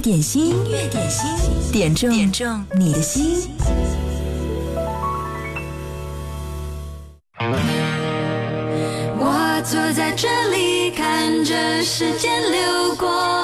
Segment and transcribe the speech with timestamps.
[0.00, 1.28] 点心，乐点心，
[1.72, 3.50] 点中点中你的心。
[9.18, 13.39] 我坐在这里，看着时间流过。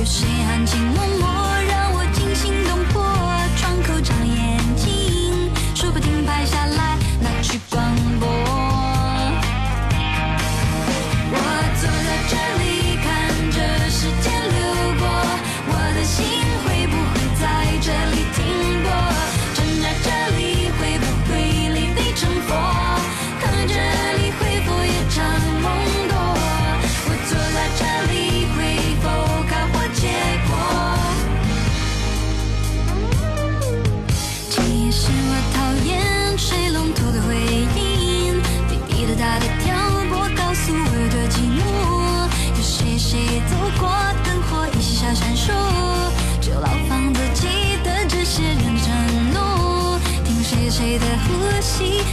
[0.00, 1.09] 有谁含情目？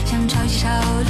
[0.05, 1.06] 像潮起潮。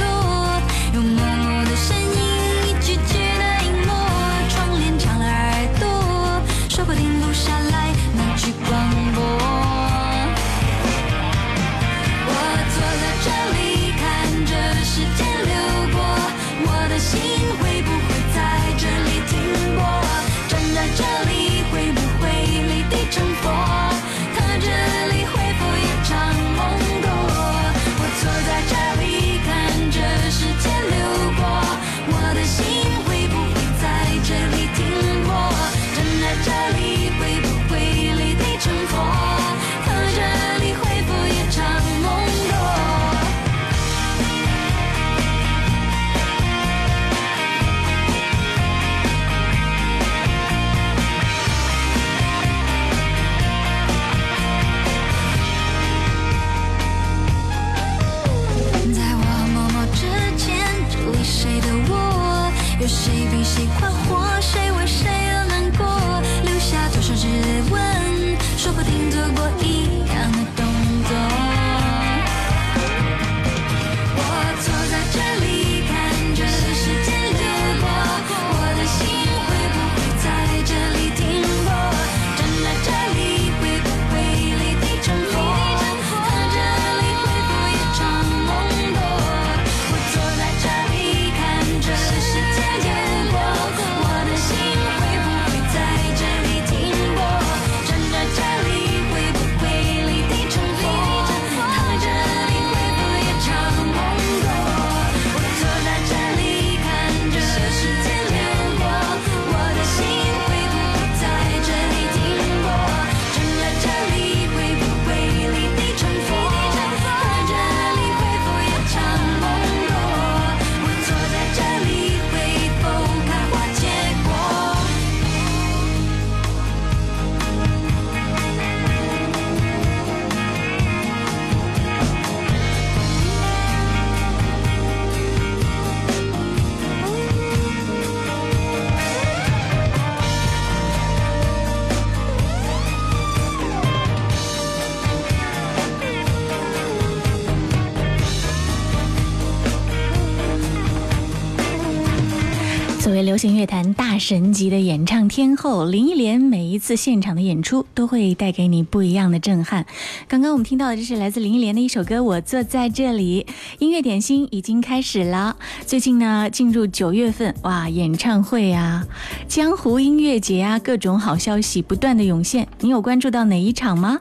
[154.20, 159.86] 神级的演唱天后林忆莲，每一次现场的演出都会带给你不一样的震撼。
[160.28, 163.46] 刚刚我们听到的这是来自林忆莲的一首歌《我坐在这里》，
[163.80, 165.58] 音乐点心已经开始了。
[165.86, 169.06] 最近呢，进入九月份，哇，演唱会呀、
[169.48, 172.68] 江湖音乐节呀，各种好消息不断的涌现。
[172.80, 174.20] 你有关注到哪一场吗？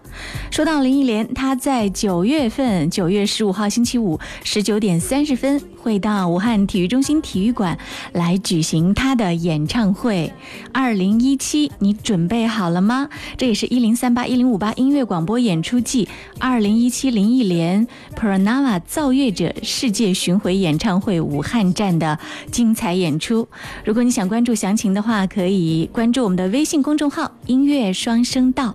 [0.51, 5.75] 说到林忆莲，她在九月份，九月十五号星期五十九点三十分。
[5.87, 7.79] 会到武汉体育中心体育馆
[8.12, 10.33] 来举行他的演唱会。
[10.73, 13.09] 二零一七，你准备好了吗？
[13.37, 16.09] 这也是一零三八一零五八音乐广播演出季
[16.41, 17.87] 二零一七林忆莲
[18.19, 22.19] Pranava 造乐者世界巡回演唱会武汉站的
[22.50, 23.47] 精彩演出。
[23.85, 28.75] 如果你想关注详情的话，可以关注我们的微信公众号“音乐双声道”。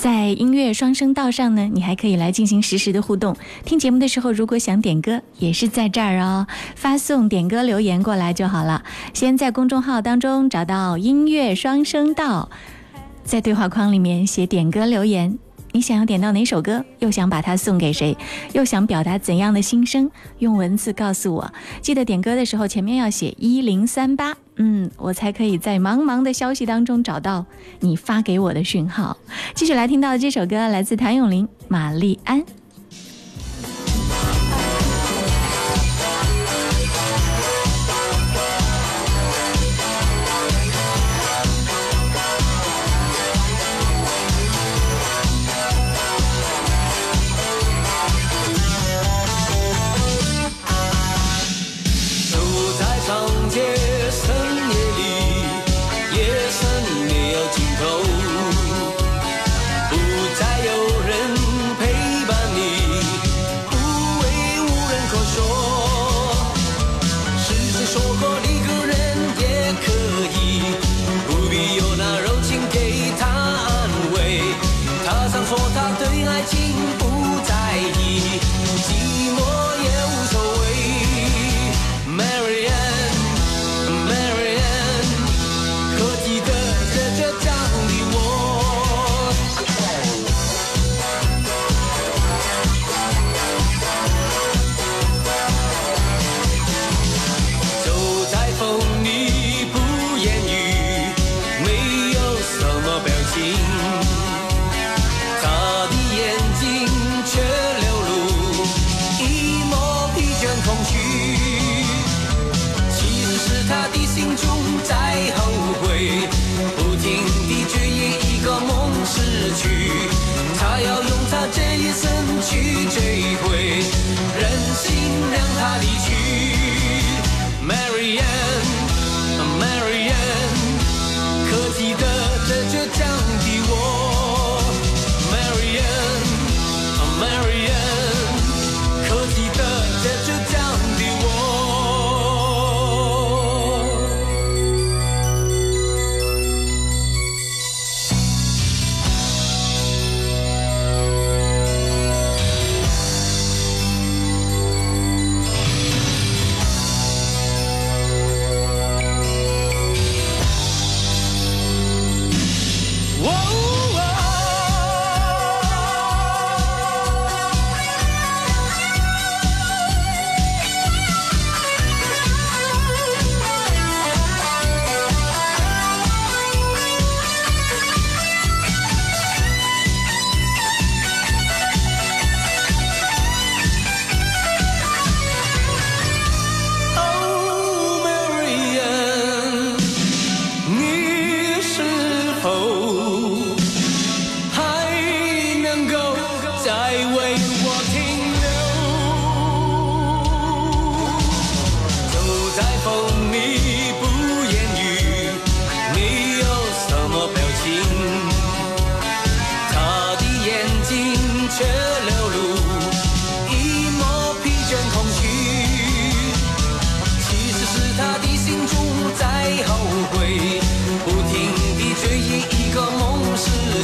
[0.00, 3.36] 在音乐双声道上呢，你还可以来进行实时的互动。
[3.66, 8.82] 听节目的时候，如果想点歌，也是在这儿哦，发送点歌留言过来就好了。
[9.12, 12.48] 先在公众号当中找到音乐双声道，
[13.24, 15.38] 在对话框里面写点歌留言。
[15.72, 16.84] 你想要点到哪首歌？
[16.98, 18.16] 又想把它送给谁？
[18.52, 20.10] 又想表达怎样的心声？
[20.38, 21.52] 用文字告诉我。
[21.80, 27.44] 记得点歌的时候前面要写一零三八，嗯，我才可以在茫茫的消息当中找到
[27.80, 29.16] 你发给我的讯号。
[29.54, 32.40] 继续来听到的这首歌来自谭咏麟《玛丽安》。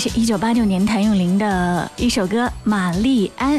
[0.00, 3.58] 是一九八六年谭咏麟的一首歌《玛丽安》，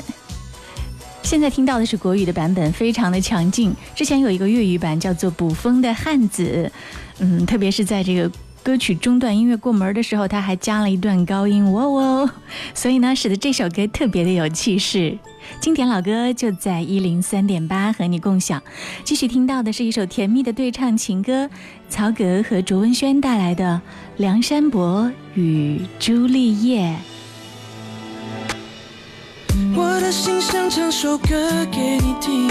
[1.22, 3.72] 现在听到的是国语的版本，非常的强劲。
[3.94, 6.68] 之前有一个粤语版叫做《捕风的汉子》，
[7.20, 8.32] 嗯，特别是在这个。
[8.64, 12.30] 歌曲中段音乐过门的时候，他还加了一段高音，哇哦！
[12.76, 15.18] 所以呢，使得这首歌特别的有气势。
[15.60, 18.62] 经典老歌就在一零三点八和你共享。
[19.04, 21.50] 继续听到的是一首甜蜜的对唱情歌，
[21.90, 23.82] 曹格和卓文萱带来的
[24.20, 26.96] 《梁山伯与朱丽叶》。
[29.76, 31.26] 我的心想唱首歌
[31.72, 32.48] 给你听，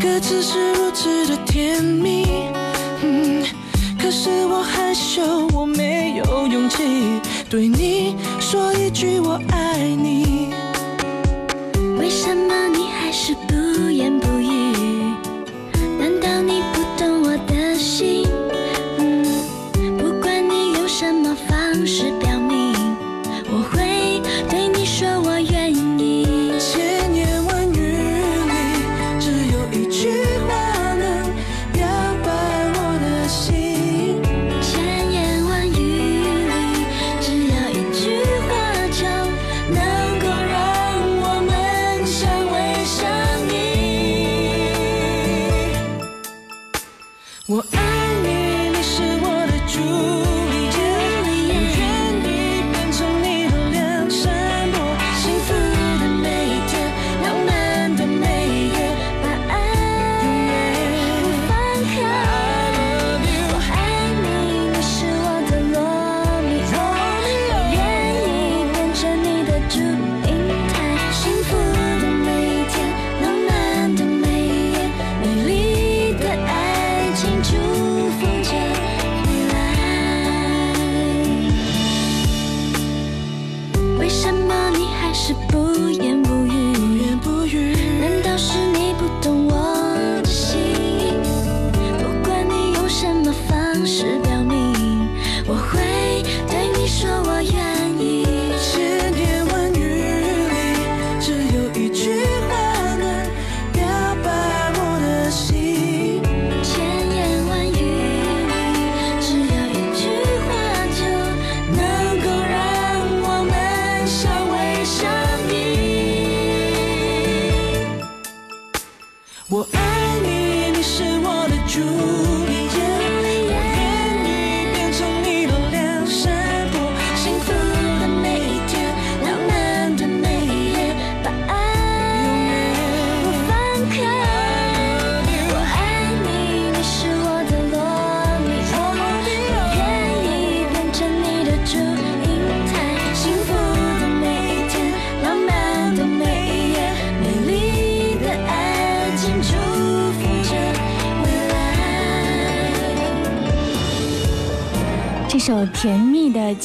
[0.00, 2.24] 歌词是如此的甜蜜。
[3.98, 5.22] 可是我害羞，
[5.54, 6.78] 我没有勇气
[7.48, 10.48] 对你说一句我爱你。
[11.98, 14.35] 为什么你还是不言不语？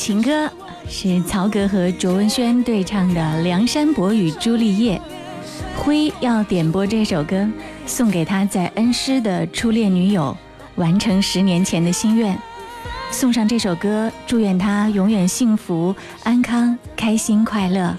[0.01, 0.49] 情歌
[0.89, 4.99] 是曹格和卓文萱对唱的《梁山伯与朱丽叶》，
[5.79, 7.47] 辉要点播这首歌，
[7.85, 10.35] 送给他在恩施的初恋女友，
[10.73, 12.35] 完成十年前的心愿。
[13.11, 15.93] 送上这首歌，祝愿他永远幸福
[16.23, 17.95] 安康、开心快乐。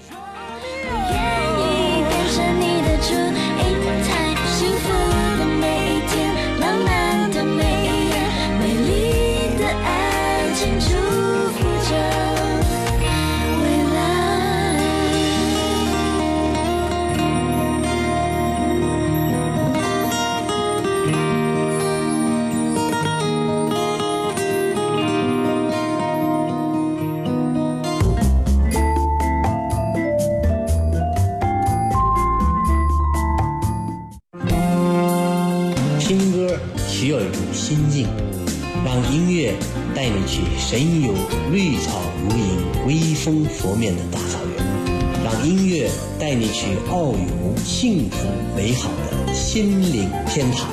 [43.63, 45.89] 和面的大草原，让音乐
[46.19, 48.27] 带你去遨游幸福
[48.57, 50.67] 美好的心灵天堂。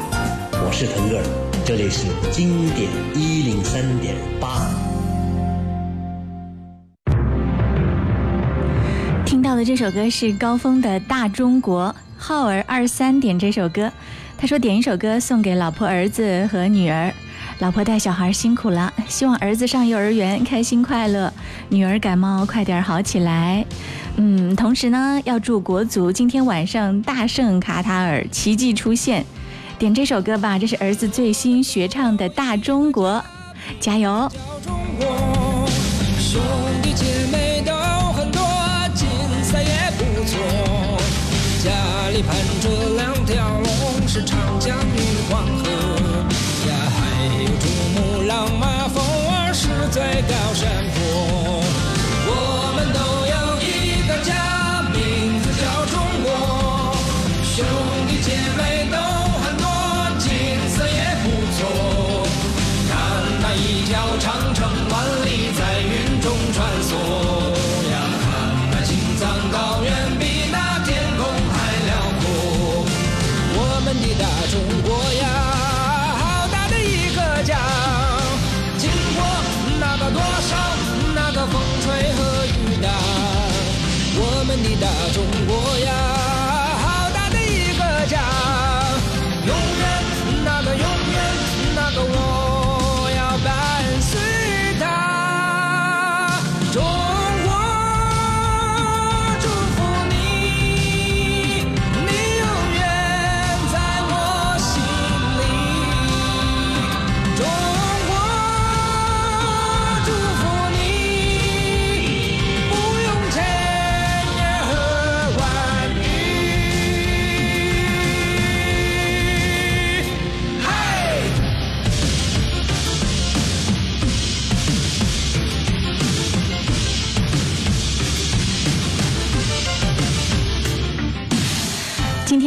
[0.52, 1.24] 我是腾格尔，
[1.64, 4.68] 这里是经典一零三点八。
[9.24, 13.88] 听到的这首歌是高峰的《大中国》，浩儿二三点这首歌，
[14.36, 17.12] 他说点一首歌送给老婆、儿子和女儿。
[17.60, 21.30] 老婆带小孩辛苦了，希望儿子上幼儿园开心快乐，
[21.68, 23.62] 女儿感冒快点好起来。
[24.16, 29.22] 嗯，同时呢，要祝国足今天晚上大胜卡塔尔，奇迹出现。
[29.78, 33.12] 点这首歌吧，这是儿子最新学唱的《大中国》，
[33.78, 34.30] 加油！
[44.26, 44.89] 长江。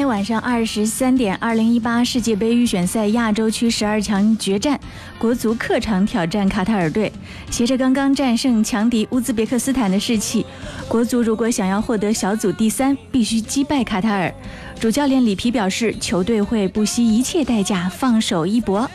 [0.06, 4.80] 晚上二十三点，二零一八世界杯预选赛亚洲区十二强决战，
[5.18, 7.12] 国足客场挑战卡塔尔队。
[7.50, 10.46] 携着刚刚战胜强敌乌兹别克斯坦的士气，
[10.88, 14.34] 国足如果想要获得小组第三，必须击败卡塔尔。
[14.80, 18.90] 主教练里皮表示，球队会不惜一切代价放手一搏。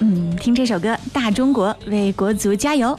[0.00, 2.98] 嗯，听这首歌《大中国》，为国足加油。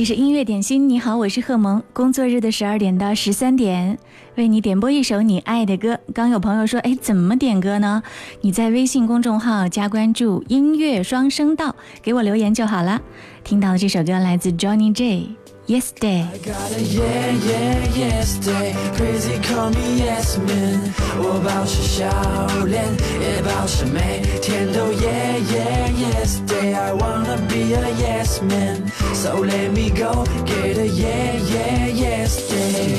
[0.00, 1.82] 这是音乐点心，你好，我是贺萌。
[1.92, 3.98] 工作日的十二点到十三点，
[4.36, 5.98] 为你点播一首你爱的歌。
[6.14, 8.02] 刚有朋友说，哎，怎么点歌呢？
[8.40, 13.02] 你在微信公众号加关注“音乐双声道”，给我留言就好了。
[13.44, 15.36] 听到的这首歌来自 Johnny J。
[15.70, 16.26] Yes t e r day。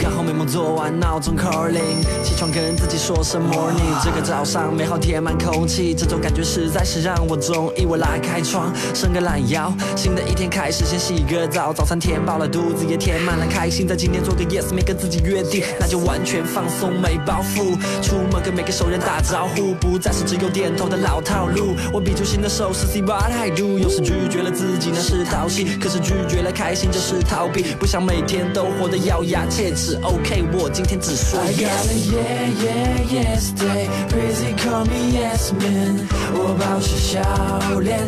[0.04, 1.78] 刚好美梦做完，闹钟 calling，
[2.24, 3.76] 起床跟自己说声 morning。
[4.04, 7.86] 这个早上美好填满空气，这种感觉实在是让我中意。
[7.86, 12.61] 我拉开窗，伸个懒腰，新的一天开始，先洗个澡，早餐填饱了肚。
[12.62, 17.74] 肚子也填满了开心，在今天做个 yes 没跟自己约定，那就完全放松没包袱。
[18.04, 21.74] 出门跟每个熟人打招呼，不再是只有点头的老套路。
[21.92, 23.80] 我比出新的手势，see what I do？
[23.80, 27.64] 有时拒绝了自己那是淘气，可是拒绝了开心就是逃避。
[27.80, 29.98] 不想每天都活得咬牙切齿。
[30.04, 31.66] OK，我今天只说 yes。
[31.66, 36.06] I got yeah yeah yes day，crazy call me yes man。
[36.34, 38.00] 我保持笑脸，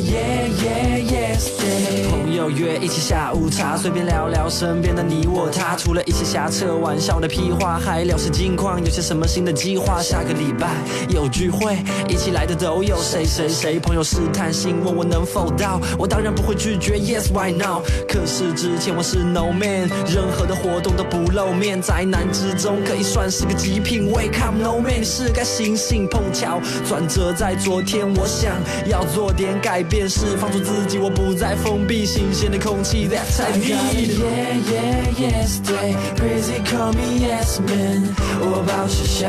[0.03, 5.75] yeah yeah yes So man go 朋友约一起下午茶，随便聊聊身边的你我他。
[5.75, 9.99] 除了一些瞎扯玩笑的屁话，还聊些近况，有些什么新的计划？
[10.01, 10.67] 下个礼拜
[11.09, 11.75] 有聚会，
[12.07, 13.79] 一起来的都有谁谁谁？
[13.79, 16.95] 朋友试探性问我能否到，我当然不会拒绝。
[16.97, 17.81] Yes, why not？
[18.07, 24.11] 可是之前我是 No man，任何的活动都不露面，宅男之中可以算是个极品。
[24.11, 26.21] w e c o m e No man，是该醒醒碰。
[26.33, 28.51] 巧转折在昨天，我想
[28.87, 33.07] 要做点改变，释放出自己，我不再封闭，新鲜的空气。
[33.07, 34.17] That's I need.
[34.17, 38.03] yeah yeah yesterday，crazy call me yes man，
[38.39, 39.27] 我保持笑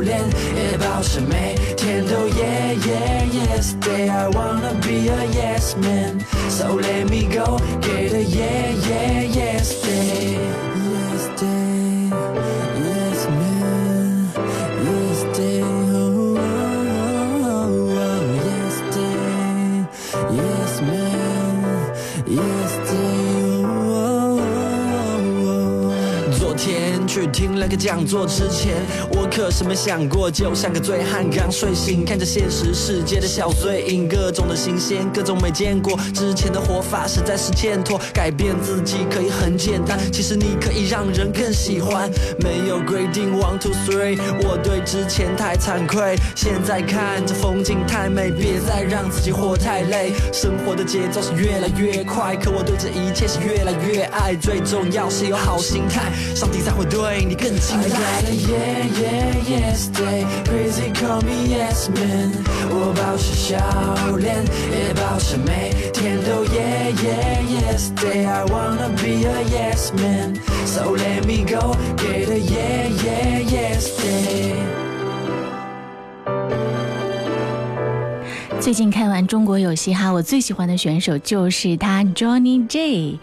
[0.00, 0.20] 脸，
[0.72, 9.60] 也保持每天都 yeah yeah yesterday，I wanna be a yes man，so let me go get a yeah yeah
[9.60, 10.69] yesterday。
[27.26, 28.74] 听了个讲座之前，
[29.12, 38.00] 我可是没想过，就像个醉汉刚睡醒，看着现实世界的小碎影，各种的新鲜，各种没见过，之前的活法实在是欠妥。
[38.14, 42.10] 改变自己可以很简单，其实你可以让人更喜欢。
[42.40, 46.16] 没有 规定 one two three，我对之前太惭愧。
[46.34, 50.12] 现在看着风景太美，别再让自己活太累。
[50.32, 54.34] 生活的节奏是越来越快，可我对这一切是越来越爱。
[54.34, 57.09] 最重要是有好心态，上帝才会对。
[57.10, 57.22] 最
[78.74, 83.18] 近看完《中国有嘻哈》，我最喜欢的选手就是他，Johnny J。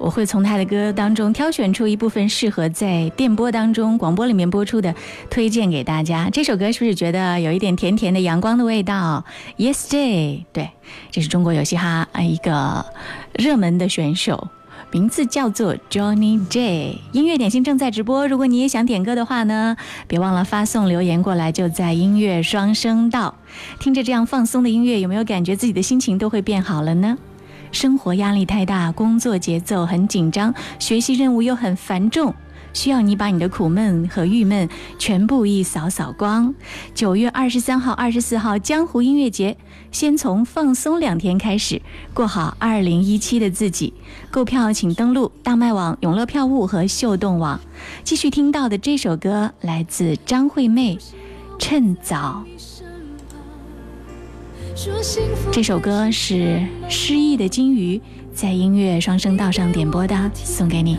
[0.00, 4.94] 我会从他的歌当中挑选出一部分适合在电波当中、广播里面播出的，
[5.28, 6.30] 推荐给大家。
[6.32, 9.22] 这首歌是不是觉得有一点甜甜的阳光的味道
[9.58, 10.70] ？Yes t e r Day，对，
[11.10, 12.86] 这是中国有嘻哈啊一个
[13.34, 14.48] 热门的选手，
[14.90, 16.96] 名字叫做 Johnny J。
[17.12, 19.76] 音乐点心正在直播，如果你也想点歌的话呢，
[20.08, 23.34] 别忘了发送留言过来，就在音乐双声道。
[23.78, 27.18] 听着这样放松的音乐，有没有感觉自己的心情都会变好了呢？
[27.72, 32.34] 生活压力太大，工作节奏很紧张，学习任务又很繁重，
[32.72, 36.52] 需要你把你的苦闷和郁闷全部一扫扫光。
[36.94, 39.56] 九月二十三号、二十四号，江湖音乐节，
[39.92, 41.80] 先从放松两天开始，
[42.12, 43.94] 过好二零一七的自己。
[44.30, 47.60] 购票请登录大麦网、永乐票务和秀动网。
[48.02, 50.96] 继续听到的这首歌来自张惠妹，
[51.58, 52.44] 《趁早》。
[55.52, 58.00] 这首歌是失意的金鱼
[58.32, 60.98] 在音乐双声道上点播的，送给你。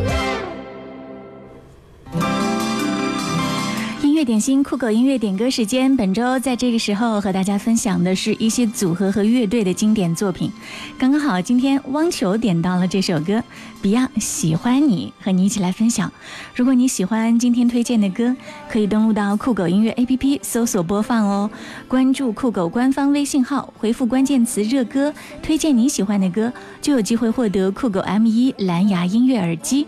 [4.23, 10.51] 点心酷狗音乐点歌时间，本周在这个时候和大家分享的是一些组合和乐队的经典作品。
[10.97, 13.41] 刚刚好，今天汪球点到了这首歌
[13.83, 16.11] 《Beyond 喜欢你》，和你一起来分享。
[16.55, 18.35] 如果你喜欢今天推荐的歌，
[18.69, 21.49] 可以登录到酷狗音乐 APP 搜索播放哦。
[21.87, 29.87] 关注酷狗官方微信号，回复关键词“热歌”，推荐你喜欢的歌，就有机会获得酷狗 M1 蓝牙音乐耳机。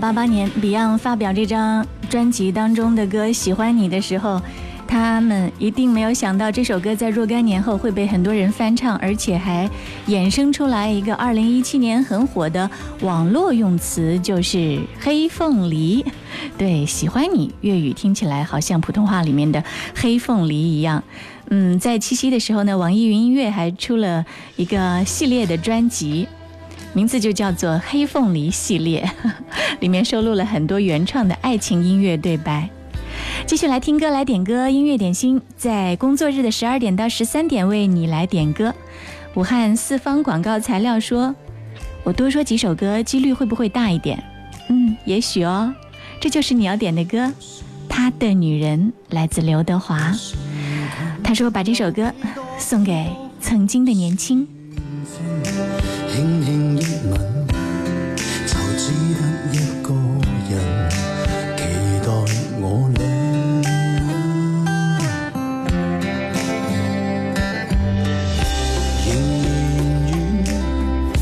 [0.00, 4.40] 八八年，Beyond 发表这张专辑当中的歌《喜欢你》的时候，
[4.86, 9.68] 他们一定没有想到这首歌在若干年后会被很多人翻唱，而且还
[10.08, 12.68] 衍生出来一个二零一七年很火的
[13.00, 16.04] 网络用词，就是“黑凤梨”。
[16.58, 19.64] 对，喜欢你粤语听起来好像普通话里面的
[19.96, 21.02] “黑凤梨”一样。
[21.48, 24.24] 嗯，在七夕的时候呢，网易云音乐还出了
[24.56, 26.28] 一个系列的专辑。
[26.96, 29.06] 名字就叫做《黑凤梨》系列，
[29.80, 32.70] 里面收录了很多原创的爱情音乐对白。
[33.44, 38.74] 继续来听歌，来点歌，音乐点心，在工作日的十二点到十三点为你来点歌。
[39.34, 41.34] 武汉四方广告材料说
[42.02, 44.18] ：“我多说几首歌，几率会不会大一点？”
[44.70, 45.74] 嗯，也许哦。
[46.18, 47.26] 这就是你要点的歌，
[47.90, 50.14] 《他的女人》来自刘德华。
[51.22, 52.10] 他说：“把这首歌
[52.58, 53.06] 送给
[53.38, 54.48] 曾经的年轻。”
[56.16, 57.46] 轻轻一吻，
[58.46, 60.88] 就只得一个人
[61.58, 62.26] 期待
[62.58, 63.04] 我俩。
[69.04, 71.12] 仍然远，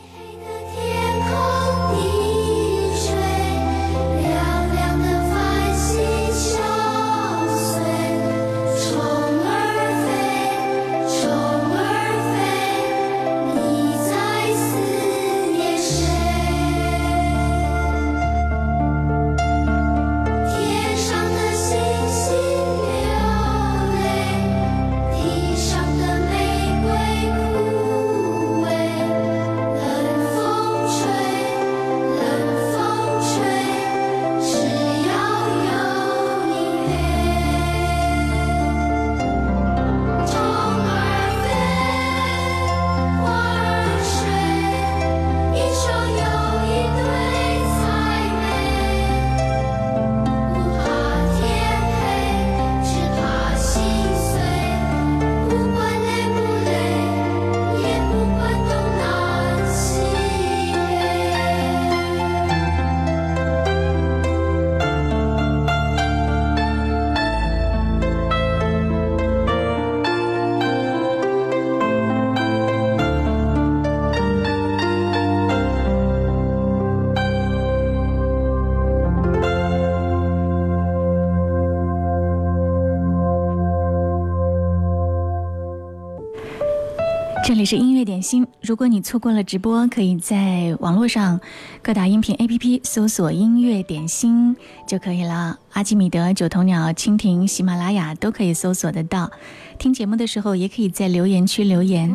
[87.65, 88.45] 是音乐点心。
[88.61, 91.41] 如果你错过了直播，可以在网络上
[91.81, 94.55] 各大音频 APP 搜索“音乐点心”
[94.87, 95.57] 就可以了。
[95.73, 99.31] 阿基米德、九头鸟、蜻蜓、喜马拉雅都可以搜索得到。
[99.79, 102.13] 听节目的时候，也可以在留言区留言，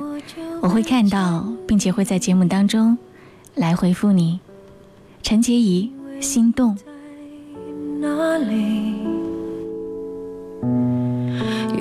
[0.60, 2.96] 我会看到，并且会在节目当中
[3.56, 4.38] 来回复你。
[5.22, 5.90] 陈洁仪，
[6.22, 6.76] 《心动》。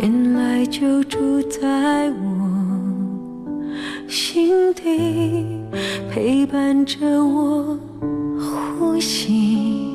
[0.01, 1.69] 原来就住在
[2.11, 2.38] 我。
[4.09, 5.67] 心底
[6.11, 7.77] 陪伴着我
[8.41, 9.87] 呼吸，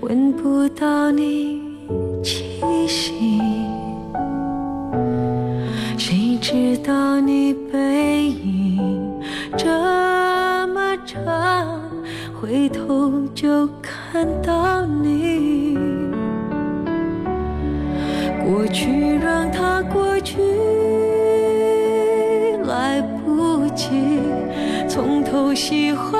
[0.00, 1.62] 闻不到你
[2.24, 2.44] 气
[2.88, 3.38] 息，
[5.96, 9.20] 谁知道你背影
[9.56, 9.66] 这
[10.74, 11.81] 么长？
[12.42, 15.78] 回头就看到你，
[18.44, 20.38] 过去让它过去，
[22.64, 24.18] 来不及，
[24.88, 26.11] 从头喜欢。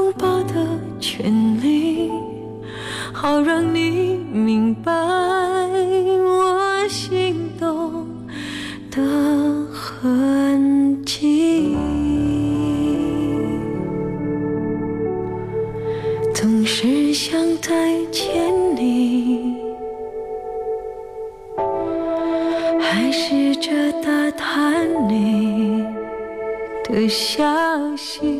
[0.00, 0.54] 拥抱的
[0.98, 1.30] 权
[1.62, 2.10] 利，
[3.12, 8.06] 好让你明白我心动
[8.90, 8.98] 的
[9.74, 11.76] 痕迹。
[16.34, 18.30] 总是想再见
[18.74, 19.54] 你，
[22.80, 23.70] 还试着
[24.02, 25.84] 打探你
[26.84, 27.46] 的消
[27.98, 28.39] 息。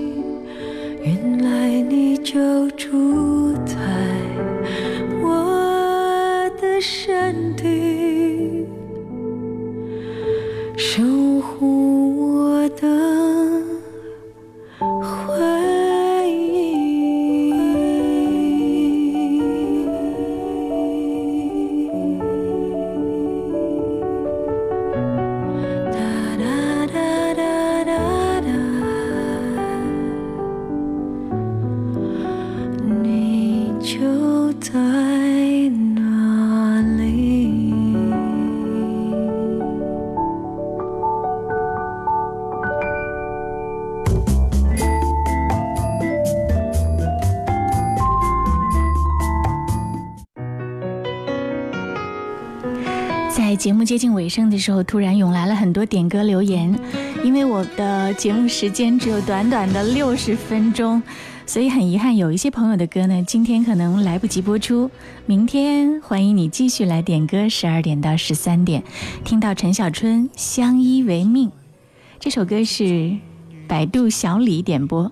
[54.60, 56.78] 时候突然涌来了很多点歌留言，
[57.24, 61.02] 因为我的节目时间只有短短的六十分钟，
[61.46, 64.90] 所以很遗憾有一些朋友的歌呢今天可能来不及播出。
[65.24, 68.84] 明天欢迎你继续来点歌，十二点到十三点，
[69.24, 71.48] 听到陈小春《相依为命》
[72.20, 73.16] 这首歌是
[73.66, 75.10] 百度小李点播，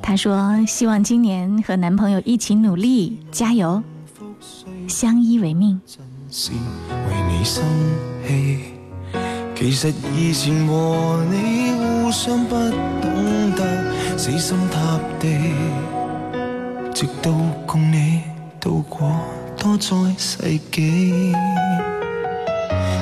[0.00, 3.82] 他说希望今年和男朋友一起努力，加油。
[4.86, 5.80] 相依为命。
[9.58, 12.54] 其实以前和你互相不
[13.00, 15.54] 懂得死心塌地，
[16.94, 17.32] 直到
[17.64, 18.20] 共你
[18.60, 19.10] 渡过
[19.56, 20.36] 多载世
[20.70, 21.32] 纪。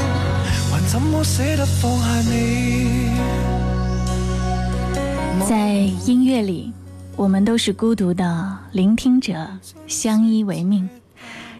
[0.69, 3.09] 还怎么舍得放下你？
[5.47, 6.73] 在音乐里，
[7.15, 9.33] 我们都是孤独的聆听者，
[9.87, 10.89] 相依为命。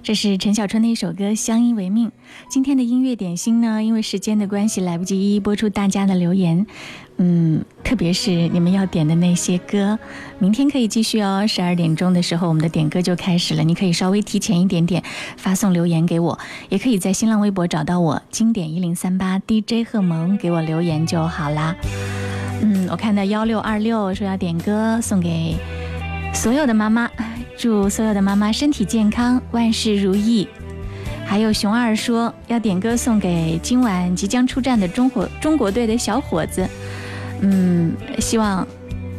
[0.04, 2.10] 这是陈小春的一首歌《相依为命》。
[2.50, 6.68] 今天的音乐点心呢，因为时间的关系，来不及一一播出大家的留言，
[7.18, 9.98] 嗯，特别是你们要点的那些歌，
[10.40, 11.46] 明天可以继续哦。
[11.48, 15.02] 十二点钟的时候，我们的点歌就开始了，你可以稍微提前一点点
[15.38, 16.38] 发送留言给我，
[16.68, 21.74] 也可以在新浪微博找到我“经典一零三八 DJ 贺萌”，给我留言就好啦。
[22.62, 25.56] 嗯，我看到幺六二六说要点歌，送给
[26.34, 27.10] 所有的妈妈。
[27.56, 30.48] 祝所有的妈妈身体健康，万事如意。
[31.26, 36.68] 还有熊二说要点歌送给今晚即将出战的中国中国队的小伙子。
[37.42, 38.68] 嗯，希望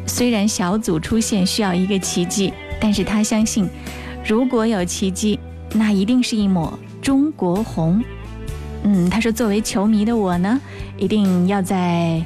[0.06, 3.68] 虽然小组出线需要一个奇迹，但是他相信，
[4.26, 5.38] 如果有奇迹，
[5.72, 8.02] 那一定是一抹中国红。
[8.82, 10.60] 嗯，他说作为球迷的我呢，
[10.98, 12.22] 一定要在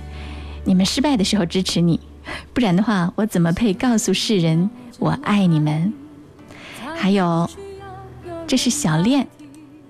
[0.64, 2.00] 你们失败的时候支持你，
[2.52, 5.92] 不然的话，我怎么配告诉世人我爱你们？
[6.98, 7.48] 还有，
[8.48, 9.26] 这是小恋，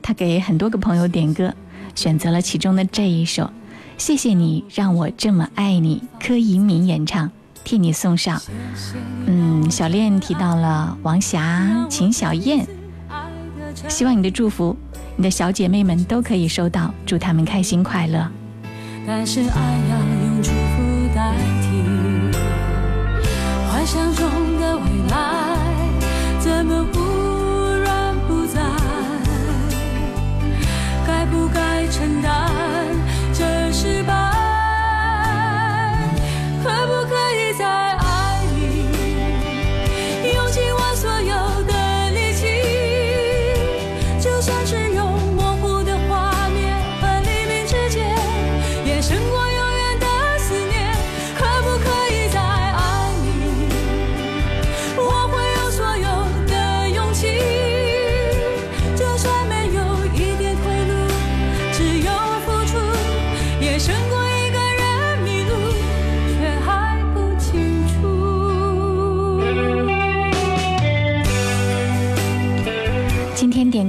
[0.03, 1.55] 他给很多个朋友点歌，
[1.95, 3.51] 选择了其中的这一首，
[3.97, 7.31] 谢谢你让我这么爱你，柯以敏演唱，
[7.65, 8.41] 替你送上。
[9.27, 12.69] 嗯，小恋提到了王霞、秦小燕，
[13.89, 14.77] 希望你的祝福，
[15.17, 18.29] 你的小姐妹们都可以收到，祝她们开心快乐。
[19.07, 20.78] 但是爱要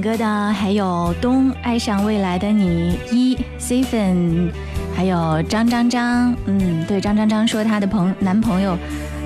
[0.00, 4.50] 歌的还有东爱上未来的你一 C 粉，
[4.94, 8.76] 还有张张张，嗯，对，张张张说她的朋男朋友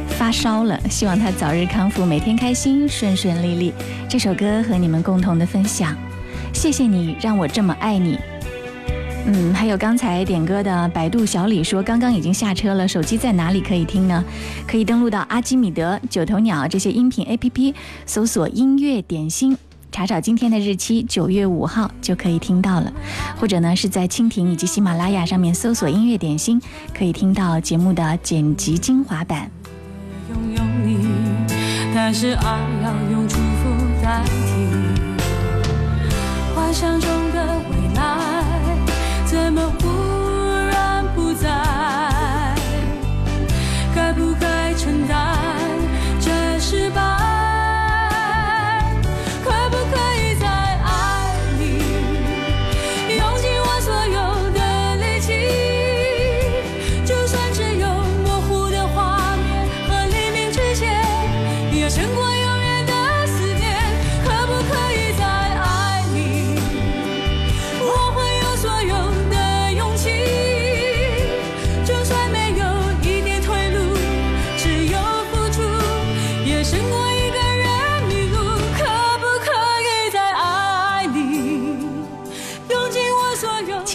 [0.08, 3.72] 发烧了，希望他早日康复，每天开心，顺顺利利。
[4.08, 5.94] 这首歌和你们共同的分享，
[6.52, 8.18] 谢谢你让我这么爱你。
[9.26, 14.22] 嗯，还有刚才点歌的百度小李说，刚刚已经下车了，手机在哪里可以听呢？
[14.66, 17.72] 可以登录到阿基米德、九头鸟这些音频 APP，
[18.06, 19.56] 搜索音乐点心。
[19.94, 22.92] 查找今天的日期九月五号就可以听到了，
[23.38, 26.60] 或者呢是在蜻蜓以及喜马拉雅上面搜索音乐点心，
[26.92, 29.48] 可以听到节目的剪辑精华版。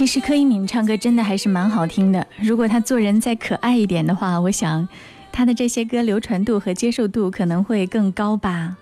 [0.09, 2.25] 是柯以敏唱歌真的还是蛮好听的。
[2.41, 4.87] 如果她做人再可爱一点的话，我想，
[5.31, 8.75] 她的这些歌流传度和接受度可能会更高吧。